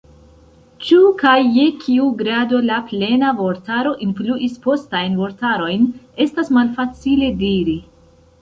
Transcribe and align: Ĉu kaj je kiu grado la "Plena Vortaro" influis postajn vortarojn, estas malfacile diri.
Ĉu 0.85 1.01
kaj 1.19 1.33
je 1.57 1.65
kiu 1.83 2.07
grado 2.21 2.61
la 2.69 2.79
"Plena 2.87 3.29
Vortaro" 3.41 3.91
influis 4.07 4.57
postajn 4.67 5.21
vortarojn, 5.23 5.87
estas 6.27 6.51
malfacile 6.59 7.31
diri. 7.45 7.79